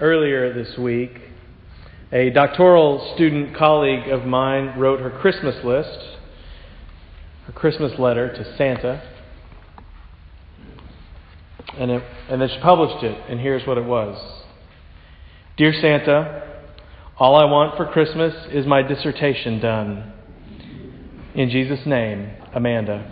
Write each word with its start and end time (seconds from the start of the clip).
earlier 0.00 0.52
this 0.52 0.76
week, 0.76 1.20
a 2.12 2.30
doctoral 2.30 3.12
student 3.14 3.56
colleague 3.56 4.08
of 4.08 4.24
mine 4.24 4.78
wrote 4.78 5.00
her 5.00 5.10
Christmas 5.10 5.64
list, 5.64 5.98
her 7.46 7.52
Christmas 7.52 7.98
letter 7.98 8.32
to 8.32 8.56
Santa, 8.56 9.02
and, 11.78 11.90
it, 11.90 12.02
and 12.28 12.40
then 12.40 12.48
she 12.48 12.58
published 12.60 13.04
it, 13.04 13.30
and 13.30 13.40
here's 13.40 13.66
what 13.66 13.78
it 13.78 13.84
was 13.84 14.42
Dear 15.56 15.72
Santa, 15.80 16.42
all 17.16 17.36
I 17.36 17.44
want 17.44 17.76
for 17.76 17.86
Christmas 17.86 18.34
is 18.50 18.66
my 18.66 18.82
dissertation 18.82 19.60
done. 19.60 20.12
In 21.36 21.50
Jesus' 21.50 21.86
name, 21.86 22.30
Amanda. 22.52 23.10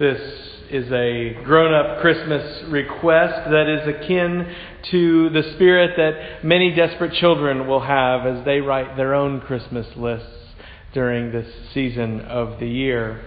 This 0.00 0.48
is 0.70 0.90
a 0.92 1.42
grown 1.44 1.72
up 1.72 2.00
Christmas 2.00 2.62
request 2.68 3.50
that 3.50 3.68
is 3.68 3.96
akin 3.96 4.54
to 4.90 5.30
the 5.30 5.42
spirit 5.54 5.92
that 5.96 6.44
many 6.44 6.74
desperate 6.74 7.12
children 7.14 7.66
will 7.66 7.80
have 7.80 8.26
as 8.26 8.44
they 8.44 8.60
write 8.60 8.96
their 8.96 9.14
own 9.14 9.40
Christmas 9.40 9.86
lists 9.96 10.54
during 10.92 11.32
this 11.32 11.46
season 11.72 12.20
of 12.22 12.60
the 12.60 12.68
year. 12.68 13.24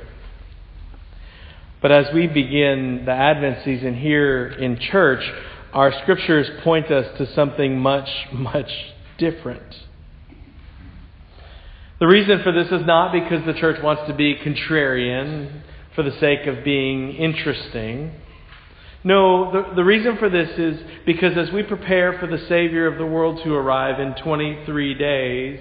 But 1.81 1.91
as 1.91 2.13
we 2.13 2.27
begin 2.27 3.03
the 3.05 3.11
Advent 3.11 3.63
season 3.65 3.95
here 3.95 4.47
in 4.47 4.77
church, 4.79 5.23
our 5.73 5.91
scriptures 6.03 6.47
point 6.63 6.91
us 6.91 7.17
to 7.17 7.33
something 7.33 7.79
much, 7.79 8.09
much 8.33 8.69
different. 9.17 9.75
The 11.99 12.07
reason 12.07 12.41
for 12.43 12.51
this 12.51 12.71
is 12.71 12.85
not 12.85 13.11
because 13.11 13.45
the 13.45 13.53
church 13.59 13.81
wants 13.83 14.03
to 14.07 14.13
be 14.15 14.35
contrarian 14.35 15.61
for 15.95 16.03
the 16.03 16.17
sake 16.19 16.47
of 16.47 16.63
being 16.63 17.13
interesting. 17.15 18.11
No, 19.03 19.51
the, 19.51 19.75
the 19.75 19.83
reason 19.83 20.17
for 20.17 20.29
this 20.29 20.49
is 20.57 20.81
because 21.05 21.37
as 21.37 21.51
we 21.51 21.63
prepare 21.63 22.17
for 22.19 22.27
the 22.27 22.37
Savior 22.47 22.87
of 22.87 22.97
the 22.97 23.05
world 23.05 23.41
to 23.43 23.53
arrive 23.53 23.99
in 23.99 24.13
23 24.15 24.93
days, 24.93 25.59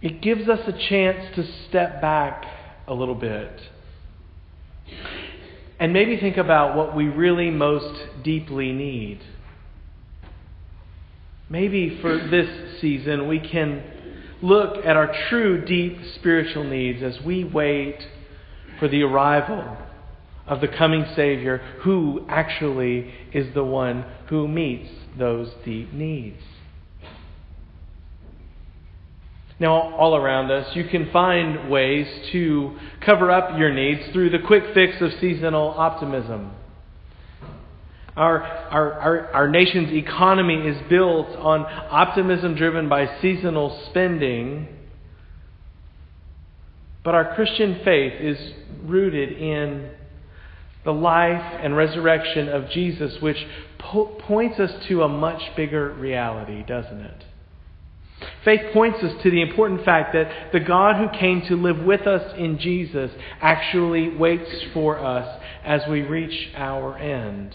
it 0.00 0.20
gives 0.20 0.48
us 0.48 0.60
a 0.66 0.72
chance 0.72 1.34
to 1.34 1.44
step 1.68 2.00
back 2.00 2.44
a 2.86 2.94
little 2.94 3.14
bit 3.14 3.60
and 5.82 5.92
maybe 5.92 6.16
think 6.16 6.36
about 6.36 6.76
what 6.76 6.94
we 6.94 7.06
really 7.06 7.50
most 7.50 8.22
deeply 8.22 8.70
need. 8.70 9.20
Maybe 11.50 11.98
for 12.00 12.28
this 12.28 12.80
season, 12.80 13.26
we 13.26 13.40
can 13.40 13.82
look 14.40 14.84
at 14.86 14.96
our 14.96 15.12
true 15.28 15.64
deep 15.64 15.98
spiritual 16.14 16.62
needs 16.62 17.02
as 17.02 17.20
we 17.22 17.42
wait 17.42 17.98
for 18.82 18.88
the 18.88 19.04
arrival 19.04 19.76
of 20.44 20.60
the 20.60 20.66
coming 20.66 21.06
Savior 21.14 21.58
who 21.82 22.26
actually 22.28 23.14
is 23.32 23.54
the 23.54 23.62
one 23.62 24.04
who 24.28 24.48
meets 24.48 24.90
those 25.16 25.48
deep 25.64 25.92
needs. 25.92 26.42
Now, 29.60 29.94
all 29.94 30.16
around 30.16 30.50
us, 30.50 30.74
you 30.74 30.82
can 30.88 31.12
find 31.12 31.70
ways 31.70 32.08
to 32.32 32.76
cover 33.06 33.30
up 33.30 33.56
your 33.56 33.72
needs 33.72 34.12
through 34.12 34.30
the 34.30 34.40
quick 34.44 34.64
fix 34.74 35.00
of 35.00 35.12
seasonal 35.20 35.68
optimism. 35.76 36.50
Our, 38.16 38.42
our, 38.42 38.92
our, 38.94 39.26
our 39.32 39.48
nation's 39.48 39.92
economy 39.92 40.66
is 40.66 40.76
built 40.90 41.28
on 41.36 41.60
optimism 41.68 42.56
driven 42.56 42.88
by 42.88 43.20
seasonal 43.22 43.86
spending 43.90 44.66
but 47.04 47.14
our 47.14 47.34
Christian 47.34 47.80
faith 47.84 48.14
is 48.20 48.38
rooted 48.84 49.32
in 49.32 49.90
the 50.84 50.92
life 50.92 51.60
and 51.62 51.76
resurrection 51.76 52.48
of 52.48 52.68
Jesus, 52.70 53.20
which 53.20 53.36
po- 53.78 54.06
points 54.26 54.58
us 54.58 54.70
to 54.88 55.02
a 55.02 55.08
much 55.08 55.42
bigger 55.56 55.92
reality, 55.94 56.64
doesn't 56.64 57.00
it? 57.00 57.24
Faith 58.44 58.72
points 58.72 59.02
us 59.02 59.20
to 59.22 59.30
the 59.30 59.42
important 59.42 59.84
fact 59.84 60.12
that 60.12 60.52
the 60.52 60.60
God 60.60 60.96
who 60.96 61.18
came 61.18 61.42
to 61.42 61.56
live 61.56 61.80
with 61.80 62.06
us 62.06 62.34
in 62.38 62.58
Jesus 62.58 63.10
actually 63.40 64.16
waits 64.16 64.50
for 64.72 64.98
us 64.98 65.40
as 65.64 65.82
we 65.88 66.02
reach 66.02 66.50
our 66.54 66.96
end. 66.98 67.54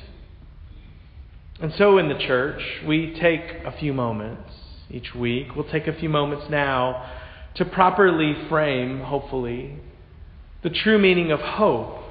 And 1.60 1.74
so 1.78 1.98
in 1.98 2.10
the 2.10 2.18
church, 2.18 2.62
we 2.86 3.18
take 3.20 3.42
a 3.66 3.76
few 3.80 3.94
moments 3.94 4.52
each 4.90 5.16
week. 5.16 5.56
We'll 5.56 5.70
take 5.70 5.88
a 5.88 5.94
few 5.94 6.10
moments 6.10 6.46
now 6.50 7.12
to 7.58 7.66
properly 7.66 8.36
frame, 8.50 9.00
hopefully, 9.00 9.78
the 10.64 10.70
true 10.70 11.00
meaning 11.00 11.32
of 11.32 11.40
hope 11.40 12.04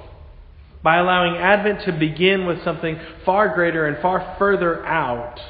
by 0.82 0.96
allowing 0.96 1.36
Advent 1.36 1.82
to 1.84 1.92
begin 1.92 2.46
with 2.46 2.62
something 2.62 2.98
far 3.24 3.54
greater 3.54 3.86
and 3.86 4.00
far 4.00 4.36
further 4.38 4.84
out 4.86 5.40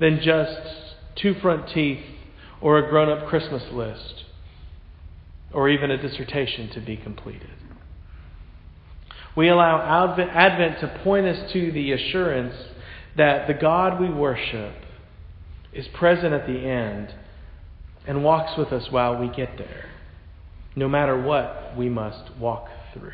than 0.00 0.20
just 0.22 0.58
two 1.16 1.34
front 1.34 1.68
teeth 1.68 2.04
or 2.60 2.78
a 2.78 2.88
grown 2.88 3.08
up 3.08 3.28
Christmas 3.28 3.62
list 3.72 4.24
or 5.52 5.68
even 5.68 5.90
a 5.90 6.00
dissertation 6.00 6.70
to 6.70 6.80
be 6.80 6.96
completed. 6.96 7.50
We 9.36 9.48
allow 9.48 9.80
Advent 10.18 10.80
to 10.80 11.00
point 11.02 11.26
us 11.26 11.52
to 11.52 11.72
the 11.72 11.92
assurance 11.92 12.54
that 13.16 13.46
the 13.46 13.54
God 13.54 14.00
we 14.00 14.10
worship 14.10 14.74
is 15.72 15.86
present 15.88 16.32
at 16.32 16.46
the 16.46 16.58
end 16.58 17.14
and 18.06 18.24
walks 18.24 18.56
with 18.58 18.68
us 18.72 18.90
while 18.90 19.16
we 19.16 19.28
get 19.28 19.56
there, 19.58 19.88
no 20.76 20.88
matter 20.88 21.20
what 21.20 21.76
we 21.76 21.88
must 21.88 22.34
walk 22.38 22.68
through. 22.92 23.12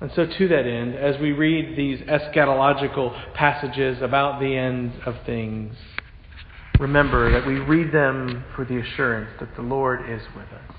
And 0.00 0.10
so, 0.14 0.26
to 0.26 0.48
that 0.48 0.66
end, 0.66 0.94
as 0.94 1.20
we 1.20 1.32
read 1.32 1.76
these 1.76 1.98
eschatological 2.00 3.34
passages 3.34 4.00
about 4.00 4.40
the 4.40 4.56
end 4.56 4.92
of 5.04 5.16
things, 5.26 5.74
remember 6.78 7.32
that 7.32 7.46
we 7.46 7.54
read 7.54 7.92
them 7.92 8.44
for 8.54 8.64
the 8.64 8.78
assurance 8.78 9.30
that 9.40 9.56
the 9.56 9.62
Lord 9.62 10.08
is 10.08 10.22
with 10.36 10.46
us. 10.46 10.76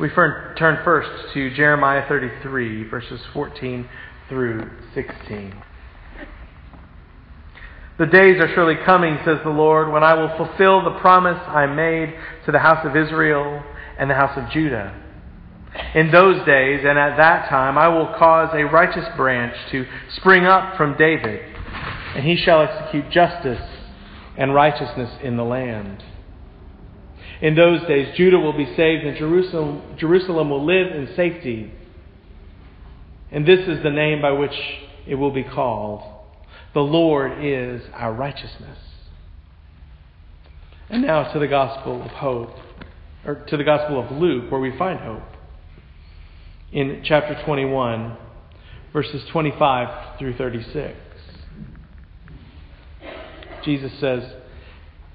We 0.00 0.08
turn 0.08 0.78
first 0.82 1.32
to 1.34 1.54
Jeremiah 1.54 2.08
33, 2.08 2.88
verses 2.88 3.20
14 3.32 3.88
through 4.28 4.68
16. 4.94 5.62
The 8.00 8.06
days 8.06 8.40
are 8.40 8.48
surely 8.54 8.76
coming, 8.86 9.18
says 9.26 9.40
the 9.44 9.50
Lord, 9.50 9.92
when 9.92 10.02
I 10.02 10.14
will 10.14 10.34
fulfill 10.38 10.82
the 10.82 10.98
promise 11.00 11.38
I 11.46 11.66
made 11.66 12.14
to 12.46 12.50
the 12.50 12.58
house 12.58 12.86
of 12.86 12.96
Israel 12.96 13.62
and 13.98 14.08
the 14.08 14.14
house 14.14 14.38
of 14.38 14.50
Judah. 14.50 14.98
In 15.94 16.10
those 16.10 16.42
days 16.46 16.80
and 16.82 16.98
at 16.98 17.18
that 17.18 17.50
time, 17.50 17.76
I 17.76 17.88
will 17.88 18.06
cause 18.18 18.48
a 18.54 18.64
righteous 18.64 19.04
branch 19.18 19.54
to 19.72 19.84
spring 20.16 20.46
up 20.46 20.78
from 20.78 20.96
David, 20.96 21.40
and 22.14 22.24
he 22.24 22.36
shall 22.36 22.62
execute 22.62 23.10
justice 23.10 23.60
and 24.38 24.54
righteousness 24.54 25.18
in 25.22 25.36
the 25.36 25.44
land. 25.44 26.02
In 27.42 27.54
those 27.54 27.86
days, 27.86 28.16
Judah 28.16 28.38
will 28.38 28.56
be 28.56 28.74
saved, 28.76 29.04
and 29.04 29.18
Jerusalem, 29.18 29.82
Jerusalem 29.98 30.48
will 30.48 30.64
live 30.64 30.86
in 30.86 31.14
safety. 31.16 31.70
And 33.30 33.46
this 33.46 33.68
is 33.68 33.82
the 33.82 33.90
name 33.90 34.22
by 34.22 34.32
which 34.32 34.58
it 35.06 35.16
will 35.16 35.32
be 35.32 35.44
called 35.44 36.19
the 36.74 36.80
Lord 36.80 37.44
is 37.44 37.82
our 37.94 38.12
righteousness. 38.12 38.78
And 40.88 41.02
now 41.02 41.32
to 41.32 41.38
the 41.38 41.48
gospel 41.48 42.02
of 42.02 42.10
hope, 42.10 42.56
or 43.24 43.34
to 43.34 43.56
the 43.56 43.64
gospel 43.64 44.04
of 44.04 44.10
Luke, 44.12 44.50
where 44.50 44.60
we 44.60 44.76
find 44.76 44.98
hope. 45.00 45.22
In 46.72 47.02
chapter 47.04 47.40
21, 47.44 48.16
verses 48.92 49.22
25 49.30 50.18
through 50.18 50.36
36. 50.36 50.96
Jesus 53.64 53.92
says, 54.00 54.22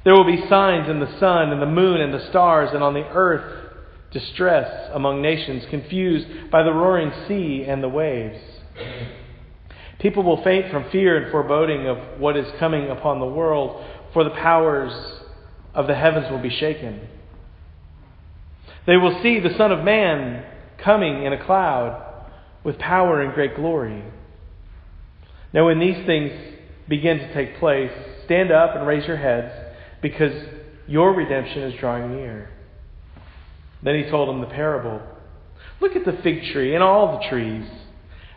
There 0.03 0.13
will 0.13 0.25
be 0.25 0.47
signs 0.47 0.89
in 0.89 0.99
the 0.99 1.19
sun 1.19 1.51
and 1.51 1.61
the 1.61 1.65
moon 1.65 2.01
and 2.01 2.13
the 2.13 2.27
stars, 2.29 2.69
and 2.73 2.83
on 2.83 2.93
the 2.93 3.07
earth 3.07 3.73
distress 4.11 4.89
among 4.93 5.21
nations, 5.21 5.63
confused 5.69 6.49
by 6.51 6.63
the 6.63 6.71
roaring 6.71 7.11
sea 7.27 7.65
and 7.67 7.83
the 7.83 7.89
waves. 7.89 8.39
People 9.99 10.23
will 10.23 10.43
faint 10.43 10.71
from 10.71 10.89
fear 10.91 11.17
and 11.17 11.31
foreboding 11.31 11.87
of 11.87 12.19
what 12.19 12.35
is 12.35 12.47
coming 12.59 12.89
upon 12.89 13.19
the 13.19 13.25
world, 13.25 13.83
for 14.13 14.23
the 14.23 14.31
powers 14.31 14.93
of 15.73 15.87
the 15.87 15.95
heavens 15.95 16.29
will 16.29 16.41
be 16.41 16.49
shaken. 16.49 17.01
They 18.85 18.97
will 18.97 19.19
see 19.23 19.39
the 19.39 19.55
Son 19.57 19.71
of 19.71 19.83
Man 19.83 20.45
coming 20.77 21.23
in 21.23 21.33
a 21.33 21.43
cloud 21.43 22.25
with 22.63 22.77
power 22.77 23.21
and 23.21 23.33
great 23.33 23.55
glory. 23.55 24.03
Now, 25.53 25.65
when 25.65 25.79
these 25.79 26.05
things 26.05 26.31
begin 26.87 27.17
to 27.17 27.33
take 27.33 27.57
place, 27.59 27.91
stand 28.25 28.51
up 28.51 28.75
and 28.75 28.85
raise 28.85 29.07
your 29.07 29.17
heads, 29.17 29.53
because 30.01 30.33
your 30.87 31.13
redemption 31.13 31.63
is 31.63 31.79
drawing 31.79 32.15
near. 32.15 32.49
Then 33.81 34.03
he 34.03 34.09
told 34.09 34.29
them 34.29 34.41
the 34.41 34.47
parable 34.47 35.01
Look 35.81 35.95
at 35.95 36.05
the 36.05 36.17
fig 36.23 36.43
tree 36.53 36.73
and 36.73 36.83
all 36.83 37.19
the 37.19 37.27
trees. 37.27 37.65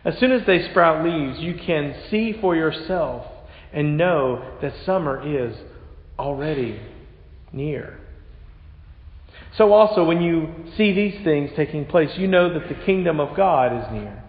As 0.05 0.17
soon 0.19 0.31
as 0.31 0.45
they 0.45 0.69
sprout 0.69 1.05
leaves, 1.05 1.39
you 1.39 1.55
can 1.55 1.95
see 2.09 2.37
for 2.39 2.55
yourself 2.55 3.25
and 3.73 3.97
know 3.97 4.57
that 4.61 4.73
summer 4.85 5.21
is 5.25 5.55
already 6.17 6.79
near. 7.51 7.99
So, 9.57 9.73
also, 9.73 10.05
when 10.05 10.21
you 10.21 10.53
see 10.77 10.93
these 10.93 11.23
things 11.23 11.51
taking 11.55 11.85
place, 11.85 12.11
you 12.17 12.27
know 12.27 12.53
that 12.53 12.69
the 12.69 12.85
kingdom 12.85 13.19
of 13.19 13.35
God 13.35 13.83
is 13.83 13.91
near. 13.91 14.23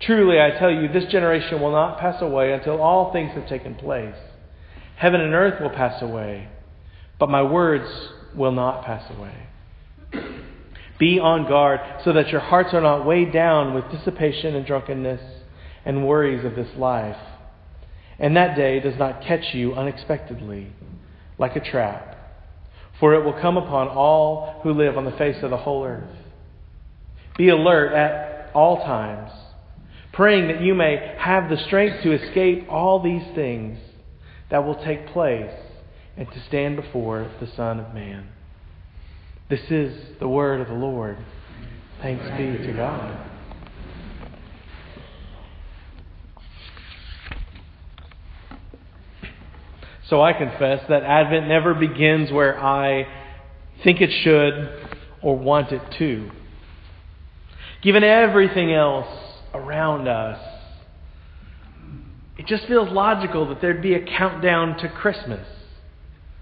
Truly, 0.00 0.40
I 0.40 0.58
tell 0.58 0.70
you, 0.70 0.88
this 0.88 1.10
generation 1.10 1.60
will 1.60 1.72
not 1.72 1.98
pass 1.98 2.22
away 2.22 2.52
until 2.52 2.80
all 2.80 3.12
things 3.12 3.32
have 3.34 3.48
taken 3.48 3.74
place. 3.74 4.14
Heaven 4.96 5.20
and 5.20 5.34
earth 5.34 5.60
will 5.60 5.70
pass 5.70 6.00
away, 6.02 6.48
but 7.18 7.28
my 7.28 7.42
words 7.42 7.88
will 8.34 8.52
not 8.52 8.84
pass 8.84 9.10
away. 9.16 9.49
Be 11.00 11.18
on 11.18 11.48
guard 11.48 11.80
so 12.04 12.12
that 12.12 12.28
your 12.28 12.40
hearts 12.40 12.72
are 12.72 12.80
not 12.80 13.04
weighed 13.04 13.32
down 13.32 13.74
with 13.74 13.90
dissipation 13.90 14.54
and 14.54 14.64
drunkenness 14.64 15.20
and 15.84 16.06
worries 16.06 16.44
of 16.44 16.54
this 16.54 16.68
life, 16.76 17.16
and 18.20 18.36
that 18.36 18.54
day 18.54 18.78
does 18.78 18.98
not 18.98 19.22
catch 19.22 19.54
you 19.54 19.74
unexpectedly 19.74 20.72
like 21.38 21.56
a 21.56 21.60
trap, 21.60 22.16
for 23.00 23.14
it 23.14 23.24
will 23.24 23.40
come 23.40 23.56
upon 23.56 23.88
all 23.88 24.60
who 24.62 24.72
live 24.72 24.96
on 24.96 25.06
the 25.06 25.12
face 25.12 25.42
of 25.42 25.50
the 25.50 25.56
whole 25.56 25.84
earth. 25.84 26.16
Be 27.36 27.48
alert 27.48 27.92
at 27.94 28.50
all 28.54 28.84
times 28.84 29.32
praying 30.12 30.48
that 30.48 30.60
you 30.60 30.74
may 30.74 31.14
have 31.18 31.48
the 31.48 31.56
strength 31.66 32.02
to 32.02 32.12
escape 32.12 32.66
all 32.68 33.02
these 33.02 33.22
things 33.34 33.78
that 34.50 34.64
will 34.64 34.82
take 34.84 35.06
place 35.08 35.52
and 36.16 36.30
to 36.30 36.46
stand 36.48 36.76
before 36.76 37.30
the 37.40 37.46
Son 37.56 37.78
of 37.80 37.94
Man. 37.94 38.28
This 39.50 39.68
is 39.68 39.92
the 40.20 40.28
word 40.28 40.60
of 40.60 40.68
the 40.68 40.74
Lord. 40.74 41.18
Thanks 42.00 42.24
be 42.38 42.66
to 42.66 42.72
God. 42.72 43.26
So 50.06 50.22
I 50.22 50.34
confess 50.34 50.84
that 50.88 51.02
Advent 51.02 51.48
never 51.48 51.74
begins 51.74 52.30
where 52.30 52.62
I 52.62 53.08
think 53.82 54.00
it 54.00 54.10
should 54.22 54.86
or 55.20 55.36
want 55.36 55.72
it 55.72 55.82
to. 55.98 56.30
Given 57.82 58.04
everything 58.04 58.72
else 58.72 59.08
around 59.52 60.06
us. 60.06 60.38
It 62.38 62.46
just 62.46 62.66
feels 62.66 62.88
logical 62.90 63.48
that 63.48 63.60
there'd 63.60 63.82
be 63.82 63.94
a 63.94 64.06
countdown 64.16 64.78
to 64.78 64.88
Christmas. 64.88 65.44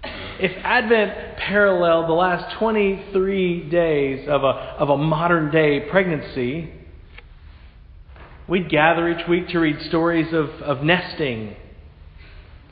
If 0.03 0.51
Advent 0.63 1.28
paralleled 1.49 2.07
the 2.07 2.13
last 2.13 2.57
23 2.59 3.69
days 3.71 4.27
of 4.29 4.43
a, 4.43 4.77
of 4.77 4.89
a 4.89 4.97
modern 4.97 5.49
day 5.51 5.79
pregnancy, 5.89 6.71
we'd 8.47 8.69
gather 8.69 9.09
each 9.09 9.27
week 9.27 9.49
to 9.49 9.59
read 9.59 9.81
stories 9.87 10.31
of, 10.31 10.49
of 10.61 10.83
nesting 10.83 11.55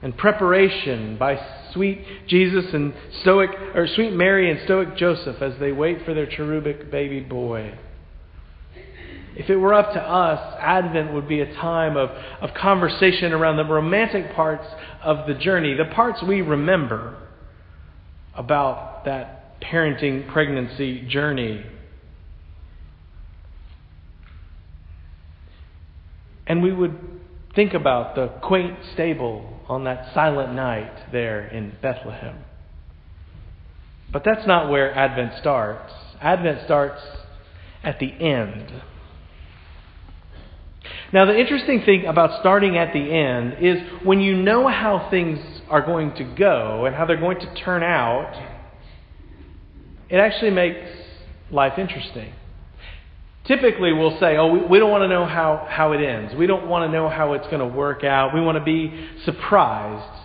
and 0.04 0.16
preparation 0.16 1.18
by 1.18 1.44
sweet 1.74 2.06
Jesus 2.28 2.66
and 2.72 2.94
stoic 3.22 3.50
or 3.74 3.88
sweet 3.96 4.14
Mary 4.14 4.52
and 4.52 4.60
stoic 4.66 4.96
Joseph 4.96 5.42
as 5.42 5.54
they 5.60 5.72
wait 5.72 6.06
for 6.06 6.14
their 6.14 6.28
cherubic 6.28 6.92
baby 6.92 7.20
boy. 7.20 7.76
If 9.36 9.50
it 9.50 9.56
were 9.56 9.74
up 9.74 9.92
to 9.94 10.00
us, 10.00 10.56
Advent 10.60 11.14
would 11.14 11.28
be 11.28 11.40
a 11.40 11.52
time 11.56 11.98
of, 11.98 12.10
of 12.42 12.54
conversation 12.54 13.34
around 13.34 13.58
the 13.58 13.66
romantic 13.66 14.36
parts 14.36 14.68
of 15.04 15.26
the 15.26 15.34
journey, 15.34 15.74
the 15.76 15.94
parts 15.96 16.22
we 16.22 16.42
remember 16.42 17.18
about 18.38 19.06
that 19.06 19.60
parenting 19.62 20.32
pregnancy 20.32 21.02
journey. 21.08 21.66
And 26.46 26.64
we 26.64 26.72
would 26.72 26.96
think 27.56 27.74
about 27.74 28.16
the 28.16 28.28
quaint 28.42 28.78
stable 28.94 29.60
on 29.68 29.84
that 29.84 30.14
silent 30.14 30.54
night 30.54 31.12
there 31.12 31.46
in 31.48 31.76
Bethlehem. 31.82 32.44
But 34.12 34.24
that's 34.24 34.48
not 34.48 34.70
where 34.70 34.94
Advent 34.94 35.34
starts. 35.40 35.92
Advent 36.22 36.64
starts 36.66 37.02
at 37.84 38.00
the 38.00 38.08
end. 38.08 38.72
Now, 41.12 41.26
the 41.26 41.38
interesting 41.38 41.84
thing 41.84 42.06
about 42.06 42.40
starting 42.40 42.78
at 42.78 42.94
the 42.94 43.00
end 43.00 43.58
is 43.60 43.82
when 44.04 44.22
you 44.22 44.36
know 44.36 44.68
how 44.68 45.08
things 45.10 45.40
are 45.70 45.82
going 45.82 46.14
to 46.16 46.24
go 46.24 46.86
and 46.86 46.96
how 46.96 47.06
they're 47.06 47.20
going 47.20 47.40
to 47.40 47.56
turn 47.56 47.84
out, 47.84 48.34
it 50.10 50.18
actually 50.18 50.52
makes 50.52 50.88
life 51.52 51.78
interesting. 51.78 52.34
Typically, 53.46 53.94
we'll 53.94 54.20
say, 54.20 54.36
oh, 54.36 54.68
we, 54.68 54.78
don't 54.78 54.92
want 54.92 55.04
to 55.04 55.08
know 55.08 55.26
how, 55.26 55.66
how 55.70 55.94
it 55.94 56.02
ends. 56.02 56.36
We 56.36 56.48
don't 56.48 56.68
want 56.68 56.90
to 56.90 56.92
know 56.92 57.08
how 57.08 57.34
it's 57.34 57.46
going 57.48 57.60
to 57.60 57.68
work 57.68 58.04
out. 58.04 58.34
We 58.34 58.42
want 58.42 58.58
to 58.58 58.64
be 58.64 59.08
surprised. 59.24 60.22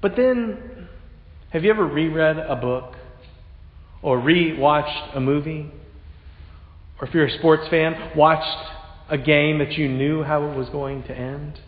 But 0.00 0.14
then, 0.16 0.88
have 1.50 1.64
you 1.64 1.70
ever 1.70 1.84
reread 1.84 2.38
a 2.38 2.54
book 2.54 2.94
or 4.00 4.20
re-watched 4.20 5.16
a 5.16 5.20
movie? 5.20 5.72
Or 7.00 7.08
if 7.08 7.14
you're 7.14 7.26
a 7.26 7.38
sports 7.38 7.68
fan, 7.68 8.12
watched 8.16 8.70
a 9.08 9.18
game 9.18 9.58
that 9.58 9.72
you 9.72 9.88
knew 9.88 10.22
how 10.22 10.48
it 10.48 10.56
was 10.56 10.68
going 10.68 11.02
to 11.04 11.16
end? 11.16 11.58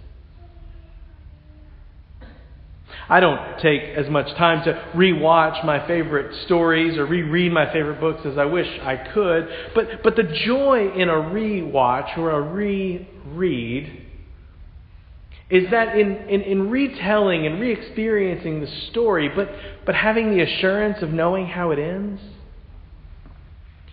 I 3.09 3.21
don't 3.21 3.59
take 3.61 3.83
as 3.83 4.09
much 4.09 4.33
time 4.37 4.65
to 4.65 4.73
rewatch 4.95 5.65
my 5.65 5.87
favorite 5.87 6.45
stories 6.45 6.97
or 6.97 7.05
reread 7.05 7.53
my 7.53 7.73
favorite 7.73 8.01
books 8.01 8.25
as 8.25 8.39
I 8.39 8.45
wish 8.45 8.69
I 8.81 8.97
could, 8.97 9.49
but, 9.75 10.03
but 10.03 10.17
the 10.17 10.23
joy 10.23 10.93
in 10.95 11.09
a 11.09 11.15
rewatch 11.15 12.17
or 12.17 12.31
a 12.31 12.41
reread 12.41 14.03
is 15.51 15.71
that 15.71 15.99
in, 15.99 16.17
in, 16.29 16.41
in 16.41 16.71
retelling 16.71 17.47
and 17.47 17.61
re 17.61 17.73
experiencing 17.73 18.61
the 18.61 18.67
story, 18.91 19.29
but, 19.29 19.51
but 19.85 19.95
having 19.95 20.31
the 20.31 20.41
assurance 20.41 21.03
of 21.03 21.11
knowing 21.11 21.47
how 21.47 21.73
it 21.73 21.79
ends, 21.79 22.23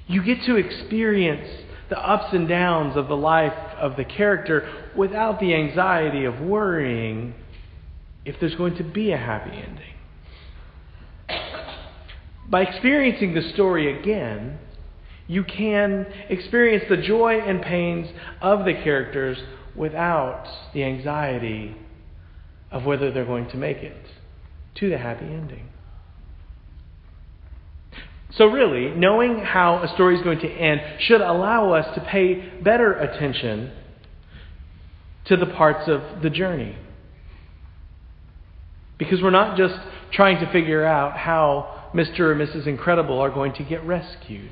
you 0.07 0.23
get 0.23 0.41
to 0.45 0.55
experience 0.55 1.49
the 1.89 1.99
ups 1.99 2.33
and 2.33 2.47
downs 2.47 2.95
of 2.95 3.07
the 3.07 3.17
life 3.17 3.53
of 3.77 3.97
the 3.97 4.05
character 4.05 4.69
without 4.95 5.39
the 5.39 5.53
anxiety 5.53 6.23
of 6.23 6.39
worrying 6.39 7.33
if 8.29 8.39
there's 8.39 8.53
going 8.53 8.75
to 8.75 8.83
be 8.83 9.11
a 9.11 9.17
happy 9.17 9.49
ending. 9.49 9.95
By 12.47 12.61
experiencing 12.61 13.33
the 13.33 13.41
story 13.53 13.99
again, 13.99 14.59
you 15.27 15.43
can 15.43 16.05
experience 16.29 16.85
the 16.89 16.97
joy 16.97 17.39
and 17.39 17.59
pains 17.59 18.07
of 18.39 18.65
the 18.65 18.73
characters 18.73 19.39
without 19.75 20.45
the 20.75 20.83
anxiety 20.83 21.75
of 22.71 22.85
whether 22.85 23.11
they're 23.11 23.25
going 23.25 23.49
to 23.49 23.57
make 23.57 23.77
it 23.77 23.97
to 24.75 24.91
the 24.91 24.99
happy 24.99 25.25
ending. 25.25 25.67
So, 28.35 28.45
really, 28.45 28.95
knowing 28.95 29.39
how 29.39 29.81
a 29.81 29.91
story 29.95 30.15
is 30.15 30.23
going 30.23 30.39
to 30.39 30.47
end 30.47 30.81
should 30.99 31.21
allow 31.21 31.71
us 31.73 31.95
to 31.95 32.01
pay 32.01 32.35
better 32.61 32.93
attention 32.93 33.71
to 35.25 35.35
the 35.35 35.47
parts 35.47 35.89
of 35.89 36.21
the 36.21 36.29
journey. 36.29 36.75
Because 38.99 39.21
we're 39.23 39.31
not 39.31 39.57
just 39.57 39.73
trying 40.11 40.39
to 40.45 40.51
figure 40.51 40.85
out 40.85 41.17
how 41.17 41.89
Mr. 41.95 42.19
or 42.19 42.35
Mrs. 42.35 42.67
Incredible 42.67 43.19
are 43.19 43.31
going 43.31 43.53
to 43.53 43.63
get 43.63 43.83
rescued. 43.83 44.51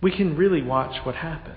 We 0.00 0.12
can 0.14 0.36
really 0.36 0.62
watch 0.62 1.04
what 1.04 1.16
happens. 1.16 1.56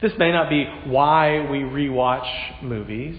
This 0.00 0.12
may 0.16 0.30
not 0.30 0.48
be 0.48 0.64
why 0.86 1.50
we 1.50 1.58
rewatch 1.58 2.62
movies, 2.62 3.18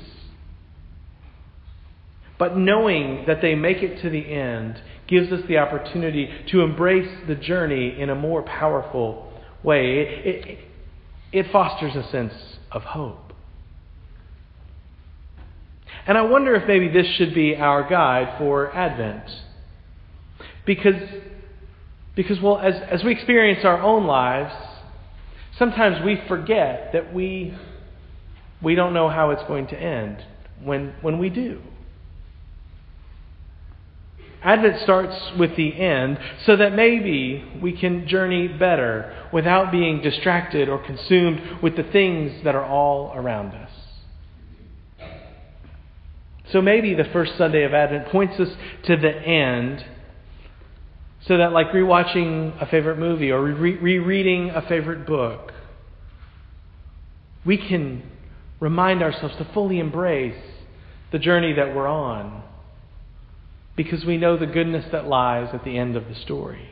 but 2.37 2.55
knowing 2.55 3.25
that 3.27 3.41
they 3.41 3.55
make 3.55 3.83
it 3.83 4.01
to 4.01 4.09
the 4.09 4.31
end 4.31 4.81
gives 5.07 5.31
us 5.31 5.41
the 5.47 5.57
opportunity 5.57 6.29
to 6.51 6.61
embrace 6.61 7.09
the 7.27 7.35
journey 7.35 7.99
in 7.99 8.09
a 8.09 8.15
more 8.15 8.43
powerful 8.43 9.33
way. 9.61 9.99
It, 9.99 10.25
it, 10.25 10.59
it 11.33 11.51
fosters 11.51 11.95
a 11.95 12.09
sense 12.09 12.33
of 12.71 12.83
hope. 12.83 13.28
And 16.09 16.17
I 16.17 16.23
wonder 16.23 16.55
if 16.55 16.67
maybe 16.67 16.87
this 16.87 17.05
should 17.17 17.35
be 17.35 17.55
our 17.55 17.87
guide 17.87 18.39
for 18.39 18.75
Advent. 18.75 19.29
Because, 20.65 20.95
because 22.15 22.41
well, 22.41 22.57
as, 22.57 22.73
as 22.89 23.03
we 23.03 23.11
experience 23.11 23.63
our 23.63 23.79
own 23.79 24.07
lives, 24.07 24.51
sometimes 25.59 26.03
we 26.03 26.19
forget 26.27 26.93
that 26.93 27.13
we, 27.13 27.55
we 28.59 28.73
don't 28.73 28.91
know 28.91 29.07
how 29.07 29.29
it's 29.29 29.43
going 29.43 29.67
to 29.67 29.79
end 29.79 30.25
when, 30.63 30.95
when 31.01 31.19
we 31.19 31.29
do. 31.29 31.61
Advent 34.41 34.81
starts 34.81 35.15
with 35.37 35.55
the 35.57 35.79
end 35.79 36.17
so 36.43 36.55
that 36.55 36.73
maybe 36.73 37.45
we 37.61 37.71
can 37.71 38.07
journey 38.07 38.47
better 38.47 39.27
without 39.31 39.71
being 39.71 40.01
distracted 40.01 40.69
or 40.69 40.83
consumed 40.83 41.61
with 41.61 41.75
the 41.75 41.83
things 41.83 42.43
that 42.45 42.55
are 42.55 42.65
all 42.65 43.13
around 43.15 43.53
us. 43.53 43.68
So 46.51 46.61
maybe 46.61 46.95
the 46.95 47.05
first 47.05 47.37
Sunday 47.37 47.63
of 47.63 47.73
Advent 47.73 48.07
points 48.07 48.39
us 48.39 48.49
to 48.85 48.97
the 48.97 49.11
end 49.11 49.85
so 51.27 51.37
that, 51.37 51.51
like 51.51 51.67
rewatching 51.71 52.61
a 52.61 52.65
favorite 52.65 52.97
movie 52.97 53.31
or 53.31 53.41
re- 53.41 53.77
rereading 53.77 54.49
a 54.51 54.61
favorite 54.61 55.05
book, 55.05 55.51
we 57.45 57.57
can 57.57 58.03
remind 58.59 59.03
ourselves 59.03 59.35
to 59.37 59.45
fully 59.53 59.79
embrace 59.79 60.41
the 61.11 61.19
journey 61.19 61.53
that 61.53 61.75
we're 61.75 61.87
on 61.87 62.43
because 63.75 64.03
we 64.05 64.17
know 64.17 64.37
the 64.37 64.45
goodness 64.45 64.85
that 64.91 65.07
lies 65.07 65.49
at 65.53 65.63
the 65.63 65.77
end 65.77 65.95
of 65.95 66.07
the 66.07 66.15
story. 66.15 66.69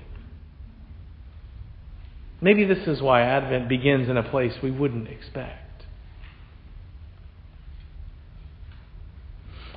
Maybe 2.41 2.65
this 2.65 2.87
is 2.87 3.01
why 3.01 3.21
Advent 3.21 3.67
begins 3.67 4.09
in 4.09 4.17
a 4.17 4.29
place 4.29 4.53
we 4.61 4.71
wouldn't 4.71 5.07
expect. 5.07 5.66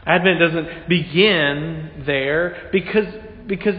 Advent 0.06 0.40
doesn't 0.40 0.88
begin 0.88 2.04
there 2.06 2.68
because, 2.72 3.06
because 3.46 3.74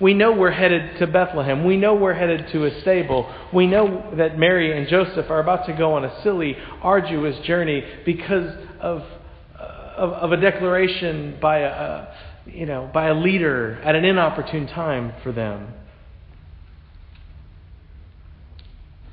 we 0.00 0.14
know 0.14 0.32
we're 0.32 0.50
headed 0.50 0.98
to 0.98 1.06
Bethlehem. 1.06 1.64
We 1.64 1.76
know 1.76 1.94
we're 1.94 2.14
headed 2.14 2.48
to 2.52 2.64
a 2.64 2.80
stable. 2.80 3.32
We 3.52 3.66
know 3.66 4.14
that 4.16 4.38
Mary 4.38 4.76
and 4.76 4.88
Joseph 4.88 5.28
are 5.28 5.40
about 5.40 5.66
to 5.66 5.72
go 5.72 5.94
on 5.94 6.04
a 6.04 6.22
silly, 6.22 6.56
arduous 6.82 7.38
journey 7.44 7.84
because 8.06 8.56
of, 8.80 9.02
of, 9.58 10.12
of 10.12 10.32
a 10.32 10.36
declaration 10.38 11.36
by 11.40 11.58
a, 11.58 12.14
you 12.46 12.64
know, 12.66 12.90
by 12.94 13.08
a 13.08 13.14
leader 13.14 13.80
at 13.84 13.94
an 13.94 14.04
inopportune 14.04 14.66
time 14.68 15.12
for 15.22 15.32
them. 15.32 15.74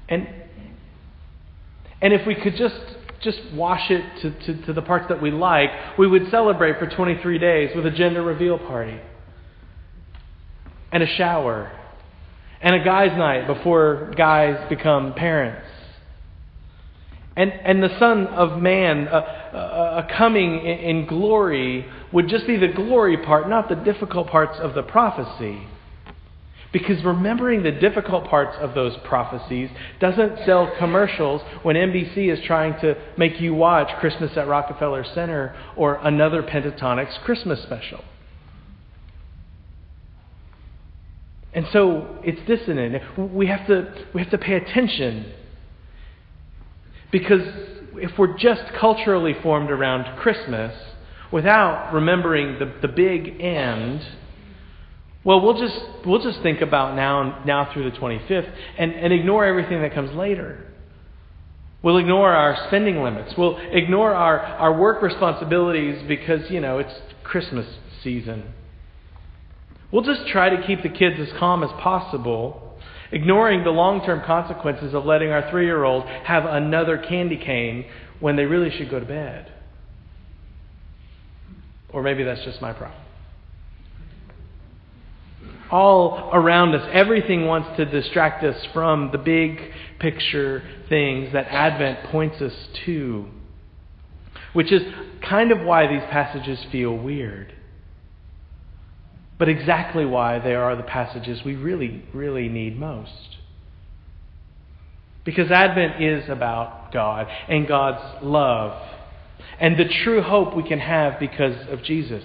And, 0.08 0.27
and 2.01 2.13
if 2.13 2.25
we 2.25 2.36
could 2.36 2.56
just, 2.56 2.79
just 3.22 3.40
wash 3.54 3.90
it 3.90 4.04
to, 4.22 4.32
to, 4.32 4.66
to 4.68 4.74
the 4.74 4.82
parts 4.82 5.06
that 5.10 5.22
we 5.22 5.32
like, 5.32 5.70
we 5.98 6.08
would 6.08 6.30
celebrate 6.30 6.78
for 6.80 6.88
23 6.88 7.40
days 7.40 7.76
with 7.76 7.86
a 7.86 7.92
gender 7.92 8.22
reveal 8.22 8.58
party 8.58 9.00
and 10.92 11.04
a 11.04 11.08
shower 11.16 11.72
and 12.62 12.76
a 12.76 12.84
guy's 12.84 13.18
night 13.18 13.48
before 13.48 14.12
guys 14.16 14.68
become 14.70 15.14
parents. 15.14 15.66
And, 17.36 17.52
and 17.52 17.84
the 17.84 18.00
Son 18.00 18.26
of 18.28 18.60
Man, 18.60 19.08
a, 19.08 19.18
a, 19.18 20.08
a 20.08 20.08
coming 20.18 20.60
in, 20.66 20.80
in 20.80 21.06
glory, 21.06 21.86
would 22.12 22.28
just 22.30 22.48
be 22.48 22.58
the 22.58 22.70
glory 22.70 23.18
part, 23.18 23.48
not 23.48 23.70
the 23.70 23.76
difficult 23.76 24.28
parts 24.28 24.58
of 24.60 24.74
the 24.74 24.82
prophecy. 24.82 25.68
Because 26.74 27.04
remembering 27.04 27.64
the 27.64 27.72
difficult 27.72 28.26
parts 28.26 28.58
of 28.60 28.76
those 28.76 28.96
prophecies 29.06 29.70
doesn't 30.00 30.46
sell 30.46 30.72
commercials 30.78 31.42
when 31.64 31.76
NBC 31.76 32.32
is 32.32 32.44
trying 32.46 32.80
to 32.82 32.96
make 33.18 33.40
you 33.40 33.54
watch 33.54 33.88
Christmas 34.00 34.36
at 34.36 34.48
Rockefeller 34.48 35.06
Center 35.16 35.56
or 35.78 35.96
another 35.96 36.44
Pentatonix 36.44 37.18
Christmas 37.24 37.62
special. 37.64 38.04
And 41.54 41.66
so 41.72 42.20
it's 42.24 42.40
dissonant. 42.46 43.02
We 43.34 43.48
have 43.48 43.66
to, 43.68 44.06
we 44.14 44.22
have 44.22 44.30
to 44.32 44.38
pay 44.38 44.56
attention. 44.56 45.32
Because 47.12 47.42
if 47.96 48.18
we're 48.18 48.38
just 48.38 48.62
culturally 48.80 49.34
formed 49.42 49.72
around 49.72 50.20
Christmas 50.20 50.76
without 51.32 51.94
remembering 51.94 52.60
the, 52.60 52.74
the 52.82 52.88
big 52.88 53.42
end, 53.42 54.06
well, 55.24 55.42
we'll 55.42 55.58
just, 55.60 55.80
we'll 56.06 56.22
just 56.22 56.42
think 56.42 56.62
about 56.62 56.96
now, 56.96 57.44
now 57.46 57.72
through 57.74 57.90
the 57.90 57.98
25th 57.98 58.54
and, 58.78 58.94
and 58.94 59.12
ignore 59.12 59.46
everything 59.46 59.82
that 59.82 59.94
comes 59.94 60.14
later. 60.14 60.68
We'll 61.84 61.98
ignore 61.98 62.32
our 62.32 62.68
spending 62.68 63.04
limits. 63.04 63.34
We'll 63.38 63.58
ignore 63.58 64.14
our, 64.14 64.40
our 64.40 64.78
work 64.78 65.02
responsibilities 65.02 66.04
because, 66.08 66.50
you 66.50 66.60
know, 66.60 66.80
it's 66.80 66.94
Christmas 67.24 67.68
season. 68.04 68.54
We'll 69.92 70.04
just 70.04 70.28
try 70.28 70.50
to 70.50 70.66
keep 70.66 70.84
the 70.84 70.90
kids 70.90 71.20
as 71.20 71.38
calm 71.38 71.64
as 71.64 71.72
possible, 71.82 72.78
ignoring 73.12 73.64
the 73.64 73.70
long 73.70 74.06
term 74.06 74.22
consequences 74.26 74.94
of 74.94 75.06
letting 75.06 75.30
our 75.30 75.50
three 75.50 75.66
year 75.66 75.84
old 75.84 76.06
have 76.06 76.46
another 76.46 76.98
candy 76.98 77.38
cane 77.38 77.86
when 78.20 78.36
they 78.36 78.46
really 78.46 78.70
should 78.76 78.90
go 78.90 79.00
to 79.00 79.06
bed. 79.06 79.52
Or 81.90 82.04
maybe 82.04 82.24
that's 82.24 82.44
just 82.44 82.62
my 82.62 82.74
problem. 82.74 83.07
All 85.70 86.30
around 86.34 86.76
us, 86.76 86.90
everything 86.94 87.46
wants 87.46 87.76
to 87.78 87.86
distract 87.86 88.44
us 88.44 88.66
from 88.74 89.12
the 89.12 89.18
big 89.18 89.60
picture 90.00 90.64
things 90.88 91.34
that 91.34 91.48
Advent 91.48 92.10
points 92.12 92.42
us 92.42 92.54
to, 92.86 93.28
which 94.54 94.72
is 94.72 94.82
kind 95.22 95.52
of 95.52 95.62
why 95.62 95.88
these 95.88 96.04
passages 96.10 96.60
feel 96.72 96.96
weird 96.96 97.54
but 99.38 99.50
exactly 99.50 100.06
why 100.06 100.40
they 100.40 100.56
are 100.56 100.76
the 100.76 100.84
passages 100.84 101.44
we 101.44 101.56
really, 101.56 102.04
really 102.14 102.50
need 102.50 102.78
most. 102.78 103.38
Because 105.24 105.52
Advent 105.52 106.02
is 106.02 106.30
about 106.30 106.92
God 106.92 107.28
and 107.48 107.68
God's 107.68 108.24
love 108.24 108.82
and 109.60 109.78
the 109.78 109.86
true 109.86 110.22
hope 110.22 110.56
we 110.56 110.64
can 110.64 110.80
have 110.80 111.20
because 111.20 111.68
of 111.70 111.84
Jesus, 111.84 112.24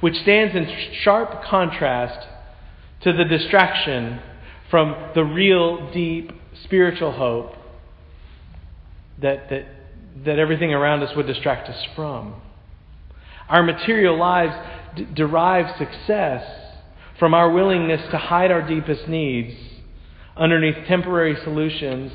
which 0.00 0.16
stands 0.16 0.54
in 0.56 0.66
sharp 1.02 1.44
contrast 1.44 2.26
to 3.02 3.12
the 3.12 3.24
distraction 3.24 4.20
from 4.70 5.10
the 5.14 5.24
real, 5.24 5.90
deep 5.92 6.32
spiritual 6.64 7.12
hope 7.12 7.54
that, 9.20 9.48
that, 9.50 9.66
that 10.24 10.38
everything 10.38 10.72
around 10.72 11.02
us 11.02 11.14
would 11.16 11.26
distract 11.26 11.68
us 11.68 11.86
from. 11.96 12.40
Our 13.48 13.62
material 13.62 14.18
lives 14.18 14.54
d- 14.96 15.06
derive 15.14 15.76
success 15.76 16.44
from 17.18 17.34
our 17.34 17.50
willingness 17.50 18.00
to 18.10 18.18
hide 18.18 18.50
our 18.50 18.66
deepest 18.66 19.08
needs 19.08 19.54
underneath 20.36 20.86
temporary 20.86 21.36
solutions 21.42 22.12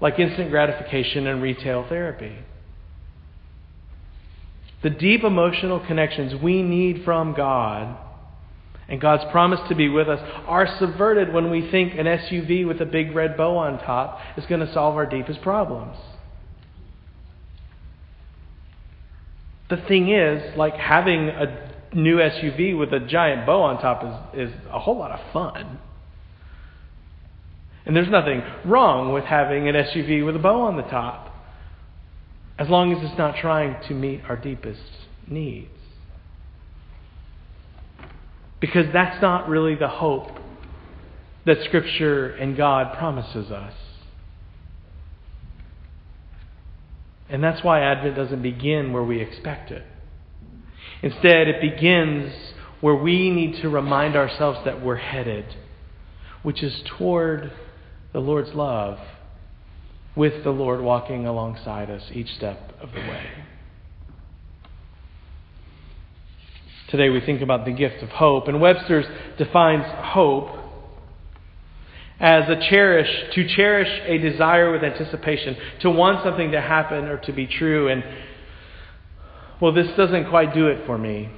like 0.00 0.18
instant 0.18 0.50
gratification 0.50 1.26
and 1.26 1.42
retail 1.42 1.86
therapy. 1.88 2.36
The 4.82 4.90
deep 4.90 5.24
emotional 5.24 5.80
connections 5.80 6.40
we 6.40 6.62
need 6.62 7.04
from 7.04 7.34
God 7.34 7.96
and 8.88 9.00
God's 9.00 9.24
promise 9.32 9.60
to 9.68 9.74
be 9.74 9.88
with 9.88 10.08
us 10.08 10.20
are 10.46 10.68
subverted 10.78 11.32
when 11.32 11.50
we 11.50 11.70
think 11.70 11.94
an 11.94 12.06
SUV 12.06 12.66
with 12.66 12.80
a 12.80 12.86
big 12.86 13.14
red 13.14 13.36
bow 13.36 13.56
on 13.56 13.78
top 13.80 14.20
is 14.36 14.46
going 14.46 14.64
to 14.64 14.72
solve 14.72 14.94
our 14.94 15.06
deepest 15.06 15.42
problems. 15.42 15.96
The 19.68 19.76
thing 19.76 20.10
is, 20.12 20.56
like 20.56 20.74
having 20.74 21.28
a 21.28 21.72
new 21.92 22.18
SUV 22.18 22.78
with 22.78 22.92
a 22.92 23.00
giant 23.00 23.46
bow 23.46 23.62
on 23.62 23.80
top 23.80 24.32
is, 24.34 24.48
is 24.48 24.54
a 24.70 24.78
whole 24.78 24.98
lot 24.98 25.10
of 25.10 25.32
fun. 25.32 25.80
And 27.84 27.96
there's 27.96 28.08
nothing 28.08 28.42
wrong 28.64 29.12
with 29.12 29.24
having 29.24 29.68
an 29.68 29.74
SUV 29.74 30.24
with 30.24 30.36
a 30.36 30.40
bow 30.40 30.62
on 30.62 30.76
the 30.76 30.82
top, 30.82 31.34
as 32.58 32.68
long 32.68 32.92
as 32.92 33.02
it's 33.02 33.18
not 33.18 33.36
trying 33.36 33.76
to 33.88 33.94
meet 33.94 34.22
our 34.28 34.36
deepest 34.36 34.80
needs. 35.26 35.70
Because 38.66 38.92
that's 38.92 39.22
not 39.22 39.48
really 39.48 39.76
the 39.76 39.86
hope 39.86 40.28
that 41.44 41.62
Scripture 41.66 42.30
and 42.30 42.56
God 42.56 42.98
promises 42.98 43.52
us. 43.52 43.72
And 47.28 47.44
that's 47.44 47.62
why 47.62 47.80
Advent 47.80 48.16
doesn't 48.16 48.42
begin 48.42 48.92
where 48.92 49.04
we 49.04 49.20
expect 49.20 49.70
it. 49.70 49.84
Instead, 51.00 51.46
it 51.46 51.60
begins 51.60 52.32
where 52.80 52.96
we 52.96 53.30
need 53.30 53.62
to 53.62 53.68
remind 53.68 54.16
ourselves 54.16 54.58
that 54.64 54.84
we're 54.84 54.96
headed, 54.96 55.44
which 56.42 56.60
is 56.64 56.82
toward 56.98 57.52
the 58.12 58.20
Lord's 58.20 58.52
love, 58.52 58.98
with 60.16 60.42
the 60.42 60.50
Lord 60.50 60.80
walking 60.80 61.24
alongside 61.24 61.88
us 61.88 62.02
each 62.12 62.34
step 62.34 62.72
of 62.80 62.90
the 62.90 62.98
way. 62.98 63.26
Today 66.88 67.08
we 67.08 67.20
think 67.20 67.42
about 67.42 67.64
the 67.64 67.72
gift 67.72 68.02
of 68.02 68.10
hope, 68.10 68.46
and 68.46 68.60
Webster's 68.60 69.06
defines 69.38 69.84
hope 69.86 70.50
as 72.20 72.48
a 72.48 72.56
cherish, 72.70 73.34
to 73.34 73.46
cherish 73.56 73.88
a 74.06 74.18
desire 74.18 74.70
with 74.70 74.82
anticipation, 74.82 75.56
to 75.80 75.90
want 75.90 76.24
something 76.24 76.52
to 76.52 76.60
happen 76.60 77.06
or 77.06 77.18
to 77.18 77.32
be 77.32 77.46
true. 77.46 77.88
And, 77.88 78.04
well, 79.60 79.72
this 79.72 79.88
doesn't 79.96 80.30
quite 80.30 80.54
do 80.54 80.68
it 80.68 80.86
for 80.86 80.96
me. 80.96 81.28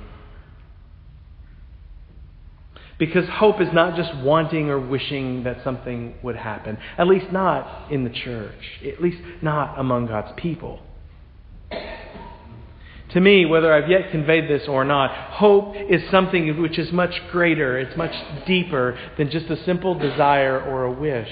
Because 2.99 3.29
hope 3.29 3.61
is 3.61 3.69
not 3.73 3.97
just 3.97 4.15
wanting 4.19 4.69
or 4.71 4.79
wishing 4.79 5.45
that 5.45 5.63
something 5.65 6.15
would 6.23 6.37
happen, 6.37 6.79
at 6.99 7.07
least 7.07 7.33
not 7.33 7.91
in 7.91 8.05
the 8.05 8.11
church, 8.11 8.81
at 8.85 9.01
least 9.01 9.19
not 9.41 9.79
among 9.79 10.07
God's 10.07 10.33
people. 10.37 10.81
To 13.11 13.21
me, 13.21 13.47
whether 13.47 13.73
I've 13.73 13.89
yet 13.89 14.11
conveyed 14.11 14.51
this 14.51 14.69
or 14.69 14.85
not, 14.85 15.11
hope 15.33 15.75
is 15.77 16.03
something 16.11 16.61
which 16.61 16.79
is 16.79 16.93
much 16.93 17.15
greater, 17.31 17.79
it's 17.79 17.97
much 17.97 18.13
deeper 18.47 18.99
than 19.17 19.31
just 19.31 19.47
a 19.47 19.65
simple 19.65 19.95
desire 19.95 20.61
or 20.61 20.85
a 20.85 20.93
wish. 20.93 21.31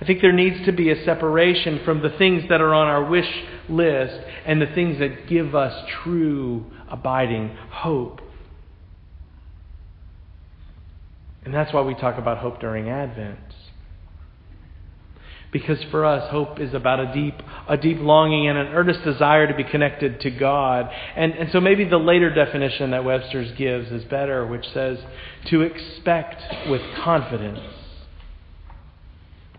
I 0.00 0.04
think 0.04 0.20
there 0.20 0.32
needs 0.32 0.66
to 0.66 0.72
be 0.72 0.90
a 0.90 1.04
separation 1.04 1.80
from 1.84 2.02
the 2.02 2.10
things 2.10 2.44
that 2.48 2.60
are 2.60 2.74
on 2.74 2.88
our 2.88 3.04
wish 3.04 3.30
list 3.68 4.20
and 4.44 4.60
the 4.60 4.66
things 4.66 4.98
that 4.98 5.28
give 5.28 5.54
us 5.54 5.88
true, 6.02 6.66
abiding 6.88 7.56
hope. 7.70 8.20
And 11.44 11.54
that's 11.54 11.72
why 11.72 11.82
we 11.82 11.94
talk 11.94 12.18
about 12.18 12.38
hope 12.38 12.60
during 12.60 12.90
Advent. 12.90 13.45
Because 15.52 15.82
for 15.90 16.04
us, 16.04 16.30
hope 16.30 16.60
is 16.60 16.74
about 16.74 17.00
a 17.00 17.14
deep, 17.14 17.34
a 17.68 17.76
deep 17.76 17.98
longing 18.00 18.48
and 18.48 18.58
an 18.58 18.68
earnest 18.68 19.04
desire 19.04 19.46
to 19.46 19.54
be 19.54 19.64
connected 19.64 20.20
to 20.20 20.30
God. 20.30 20.90
And, 21.14 21.32
and 21.32 21.50
so 21.52 21.60
maybe 21.60 21.84
the 21.84 21.98
later 21.98 22.34
definition 22.34 22.90
that 22.90 23.04
Webster's 23.04 23.52
gives 23.56 23.90
is 23.90 24.04
better, 24.04 24.46
which 24.46 24.66
says 24.74 24.98
to 25.46 25.62
expect 25.62 26.42
with 26.68 26.82
confidence. 27.02 27.60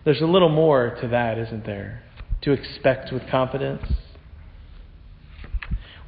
there's 0.04 0.20
a 0.20 0.26
little 0.26 0.50
more 0.50 0.96
to 1.00 1.08
that, 1.08 1.38
isn't 1.38 1.64
there? 1.64 2.02
To 2.42 2.52
expect 2.52 3.12
with 3.12 3.28
confidence. 3.28 3.82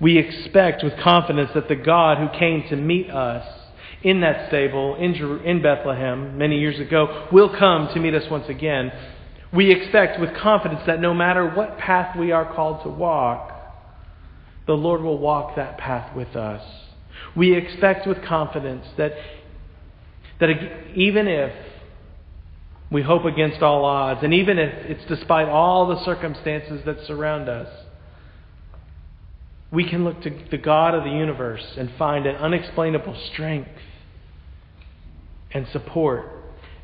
We 0.01 0.19
expect 0.19 0.83
with 0.83 0.97
confidence 0.99 1.51
that 1.55 1.69
the 1.69 1.77
God 1.77 2.19
who 2.19 2.39
came 2.39 2.69
to 2.69 2.77
meet 2.77 3.11
us 3.11 3.47
in 4.03 4.21
that 4.21 4.49
stable 4.49 4.97
in, 4.97 5.15
in 5.45 5.63
Bethlehem 5.63 6.39
many 6.39 6.59
years 6.59 6.81
ago 6.81 7.29
will 7.31 7.55
come 7.57 7.89
to 7.93 8.01
meet 8.01 8.15
us 8.15 8.31
once 8.31 8.49
again. 8.49 8.91
We 9.53 9.73
expect 9.73 10.21
with 10.21 10.35
confidence 10.35 10.83
that 10.87 11.01
no 11.01 11.13
matter 11.13 11.49
what 11.49 11.79
path 11.79 12.17
we 12.17 12.31
are 12.31 12.55
called 12.55 12.83
to 12.85 12.89
walk, 12.89 13.53
the 14.67 14.75
Lord 14.75 15.03
will 15.03 15.19
walk 15.19 15.57
that 15.57 15.79
path 15.79 16.15
with 16.15 16.37
us. 16.37 16.63
We 17.37 17.55
expect 17.57 18.07
with 18.07 18.23
confidence 18.23 18.87
that, 18.97 19.13
that 20.39 20.51
even 20.95 21.27
if 21.27 21.53
we 22.91 23.03
hope 23.03 23.25
against 23.25 23.63
all 23.63 23.85
odds, 23.85 24.21
and 24.23 24.33
even 24.35 24.59
if 24.59 24.73
it's 24.87 25.05
despite 25.07 25.49
all 25.49 25.89
the 25.89 26.05
circumstances 26.05 26.83
that 26.87 27.05
surround 27.07 27.49
us, 27.49 27.69
we 29.73 29.89
can 29.89 30.05
look 30.05 30.21
to 30.23 30.31
the 30.51 30.59
God 30.59 30.95
of 30.95 31.05
the 31.05 31.11
universe 31.11 31.65
and 31.77 31.91
find 31.97 32.27
an 32.27 32.37
unexplainable 32.37 33.17
strength 33.33 33.71
and 35.53 35.67
support 35.69 36.40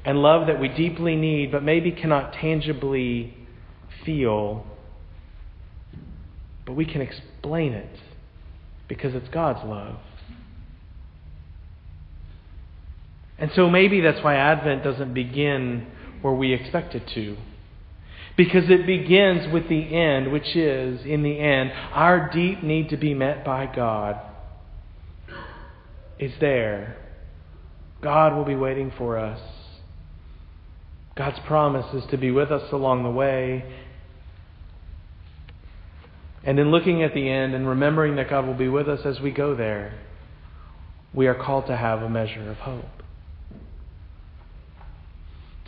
and 0.07 0.23
love 0.23 0.47
that 0.47 0.61
we 0.61 0.69
deeply 0.69 1.17
need 1.17 1.51
but 1.51 1.65
maybe 1.65 1.91
cannot 1.91 2.33
tangibly 2.33 3.35
feel. 4.05 4.65
But 6.65 6.75
we 6.75 6.87
can 6.87 7.01
explain 7.01 7.73
it 7.73 7.99
because 8.89 9.15
it's 9.17 9.29
God's 9.29 9.67
love. 9.69 9.97
And 13.39 13.51
so 13.55 13.69
maybe 13.69 14.01
that's 14.01 14.23
why 14.23 14.37
Advent 14.37 14.85
doesn't 14.85 15.13
begin 15.13 15.89
where 16.23 16.33
we 16.33 16.55
expect 16.55 16.95
it 16.95 17.03
to. 17.15 17.37
Because 18.37 18.71
it 18.71 18.87
begins 18.87 19.53
with 19.53 19.69
the 19.69 19.95
end, 19.95 20.31
which 20.31 20.55
is, 20.55 21.05
in 21.05 21.23
the 21.23 21.39
end, 21.39 21.73
our 21.93 22.31
deep 22.33 22.63
need 22.63 22.91
to 22.91 22.97
be 22.97 23.13
met 23.13 23.45
by 23.45 23.67
God 23.67 24.21
is 26.19 26.33
there. 26.41 26.97
God 28.03 28.37
will 28.37 28.45
be 28.45 28.55
waiting 28.55 28.93
for 28.97 29.19
us. 29.19 29.41
God's 31.17 31.39
promise 31.47 31.95
is 31.95 32.09
to 32.11 32.19
be 32.19 32.31
with 32.31 32.53
us 32.53 32.71
along 32.73 33.03
the 33.03 33.11
way. 33.11 33.65
And 36.45 36.59
in 36.59 36.71
looking 36.71 37.03
at 37.03 37.15
the 37.15 37.29
end 37.29 37.55
and 37.55 37.67
remembering 37.67 38.17
that 38.17 38.29
God 38.29 38.47
will 38.47 38.55
be 38.55 38.69
with 38.69 38.89
us 38.89 39.01
as 39.05 39.19
we 39.21 39.31
go 39.31 39.57
there, 39.57 39.99
we 41.15 41.27
are 41.27 41.35
called 41.35 41.67
to 41.67 41.77
have 41.77 42.03
a 42.03 42.11
measure 42.11 42.51
of 42.51 42.59
hope. 42.59 42.85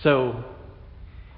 So, 0.03 0.45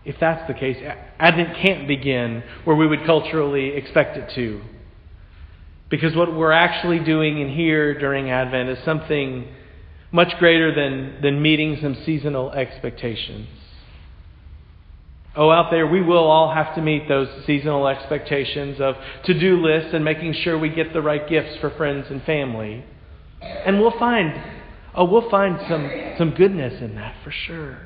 if 0.05 0.17
that's 0.19 0.47
the 0.49 0.55
case, 0.55 0.76
Advent 1.19 1.57
can't 1.64 1.87
begin 1.87 2.43
where 2.64 2.76
we 2.76 2.87
would 2.87 3.07
culturally 3.07 3.69
expect 3.69 4.17
it 4.17 4.35
to. 4.35 4.61
Because 5.88 6.17
what 6.17 6.35
we're 6.35 6.52
actually 6.52 6.99
doing 6.99 7.40
in 7.40 7.49
here 7.49 7.99
during 7.99 8.31
Advent 8.31 8.69
is 8.71 8.85
something 8.85 9.49
much 10.12 10.37
greater 10.38 10.75
than, 10.75 11.23
than 11.23 11.40
meeting 11.40 11.79
some 11.81 11.97
seasonal 12.05 12.50
expectations. 12.50 13.49
Oh, 15.37 15.51
out 15.51 15.71
there, 15.71 15.87
we 15.87 16.03
will 16.03 16.25
all 16.25 16.53
have 16.53 16.75
to 16.75 16.83
meet 16.83 17.09
those 17.09 17.29
seasonal 17.47 17.87
expectations 17.87 18.81
of 18.81 18.97
to 19.27 19.39
do 19.39 19.65
lists 19.65 19.91
and 19.93 20.05
making 20.05 20.33
sure 20.33 20.59
we 20.59 20.71
get 20.71 20.93
the 20.93 21.03
right 21.03 21.29
gifts 21.29 21.57
for 21.61 21.71
friends 21.71 22.07
and 22.11 22.23
family. 22.25 22.85
And 23.41 23.81
we'll 23.81 23.97
find, 23.97 24.35
oh, 24.95 25.05
we'll 25.05 25.31
find 25.31 25.61
some, 25.69 25.89
some 26.19 26.31
goodness 26.33 26.83
in 26.83 26.97
that 26.97 27.15
for 27.23 27.31
sure. 27.31 27.79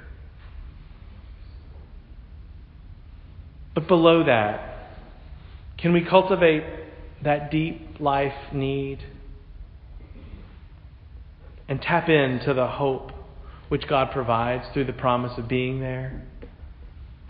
But 3.74 3.88
below 3.88 4.24
that, 4.24 4.88
can 5.76 5.92
we 5.92 6.02
cultivate 6.02 6.64
that 7.22 7.50
deep 7.50 8.00
life 8.00 8.54
need 8.54 9.00
and 11.68 11.80
tap 11.82 12.08
into 12.08 12.54
the 12.54 12.68
hope 12.68 13.12
which 13.68 13.86
God 13.86 14.12
provides 14.12 14.64
through 14.72 14.84
the 14.84 14.92
promise 14.94 15.36
of 15.36 15.46
being 15.46 15.80
there? 15.80 16.22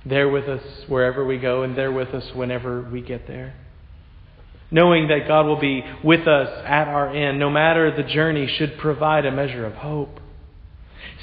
There 0.06 0.28
with 0.28 0.48
us 0.48 0.62
wherever 0.88 1.24
we 1.24 1.38
go, 1.38 1.62
and 1.62 1.76
there 1.76 1.92
with 1.92 2.08
us 2.08 2.34
whenever 2.34 2.82
we 2.82 3.00
get 3.00 3.26
there. 3.26 3.54
Knowing 4.70 5.08
that 5.08 5.28
God 5.28 5.46
will 5.46 5.60
be 5.60 5.82
with 6.02 6.26
us 6.26 6.48
at 6.66 6.88
our 6.88 7.08
end, 7.14 7.38
no 7.38 7.50
matter 7.50 7.94
the 7.94 8.02
journey, 8.02 8.46
should 8.46 8.76
provide 8.78 9.24
a 9.24 9.32
measure 9.32 9.64
of 9.64 9.74
hope. 9.74 10.20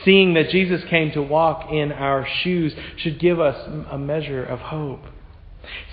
Seeing 0.06 0.34
that 0.34 0.50
Jesus 0.50 0.82
came 0.90 1.12
to 1.12 1.22
walk 1.22 1.72
in 1.72 1.92
our 1.92 2.28
shoes 2.44 2.74
should 2.98 3.20
give 3.20 3.40
us 3.40 3.68
a 3.90 3.98
measure 3.98 4.44
of 4.44 4.60
hope. 4.60 5.02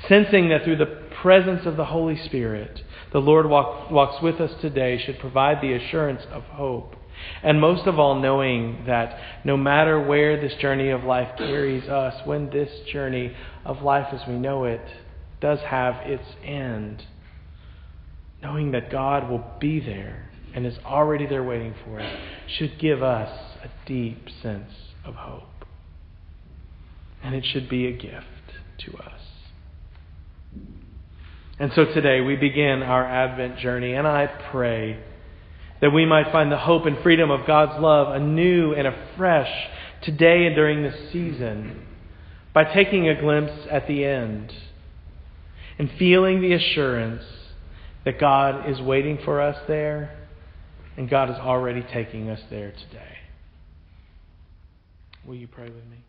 Sensing 0.09 0.49
that 0.49 0.65
through 0.65 0.77
the 0.77 1.09
presence 1.21 1.67
of 1.67 1.77
the 1.77 1.87
Holy 1.87 2.17
Spirit, 2.25 2.83
the 3.13 3.19
Lord 3.19 3.49
walk, 3.49 3.91
walks 3.91 4.23
with 4.23 4.41
us 4.41 4.53
today 4.61 4.99
should 4.99 5.19
provide 5.19 5.61
the 5.61 5.73
assurance 5.73 6.23
of 6.31 6.43
hope. 6.45 6.95
And 7.43 7.61
most 7.61 7.87
of 7.87 7.99
all, 7.99 8.21
knowing 8.21 8.85
that 8.87 9.19
no 9.45 9.57
matter 9.57 10.01
where 10.01 10.41
this 10.41 10.55
journey 10.61 10.91
of 10.91 11.05
life 11.05 11.37
carries 11.39 11.89
us, 11.89 12.27
when 12.27 12.51
this 12.51 12.71
journey 12.93 13.35
of 13.65 13.83
life 13.83 14.09
as 14.13 14.27
we 14.27 14.35
know 14.35 14.65
it 14.65 14.85
does 15.41 15.61
have 15.61 15.95
its 16.07 16.25
end, 16.45 17.05
knowing 18.43 18.73
that 18.73 18.91
God 18.91 19.29
will 19.31 19.45
be 19.61 19.81
there 19.81 20.31
and 20.55 20.67
is 20.67 20.79
already 20.85 21.27
there 21.27 21.45
waiting 21.45 21.75
for 21.85 22.01
us 22.01 22.19
should 22.47 22.79
give 22.79 23.03
us 23.03 23.31
a 23.63 23.69
deep 23.87 24.29
sense 24.43 24.73
of 25.05 25.15
hope. 25.15 25.43
And 27.23 27.35
it 27.35 27.45
should 27.45 27.69
be 27.69 27.87
a 27.87 27.93
gift 27.93 28.27
to 28.87 28.97
us. 28.97 29.21
And 31.61 31.73
so 31.75 31.85
today 31.85 32.21
we 32.21 32.37
begin 32.37 32.83
our 32.83 33.05
Advent 33.05 33.59
journey, 33.59 33.95
and 33.95 34.07
I 34.07 34.27
pray 34.53 35.03
that 35.81 35.91
we 35.91 36.05
might 36.05 36.33
find 36.33 36.51
the 36.51 36.59
hope 36.59 36.87
and 36.87 36.99
freedom 37.03 37.31
of 37.31 37.47
God's 37.47 37.81
love 37.81 38.15
anew 38.15 38.73
and 38.75 38.87
afresh 38.87 39.51
today 40.03 40.47
and 40.47 40.55
during 40.55 40.83
this 40.83 41.13
season 41.13 41.87
by 42.53 42.65
taking 42.65 43.09
a 43.09 43.21
glimpse 43.21 43.67
at 43.71 43.87
the 43.87 44.05
end 44.05 44.53
and 45.79 45.91
feeling 45.99 46.41
the 46.41 46.53
assurance 46.53 47.23
that 48.05 48.19
God 48.19 48.69
is 48.69 48.81
waiting 48.81 49.19
for 49.25 49.41
us 49.41 49.57
there 49.69 50.17
and 50.97 51.09
God 51.09 51.31
is 51.31 51.37
already 51.37 51.83
taking 51.93 52.29
us 52.31 52.41
there 52.51 52.73
today. 52.73 53.19
Will 55.25 55.37
you 55.37 55.47
pray 55.47 55.65
with 55.65 55.85
me? 55.91 56.08